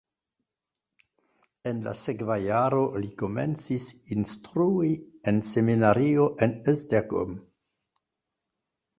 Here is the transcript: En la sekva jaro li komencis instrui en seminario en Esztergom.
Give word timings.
En 1.71 1.81
la 1.87 1.91
sekva 2.03 2.37
jaro 2.43 2.79
li 3.03 3.11
komencis 3.21 3.85
instrui 4.15 4.89
en 5.33 5.37
seminario 5.49 6.25
en 6.47 6.57
Esztergom. 6.73 7.37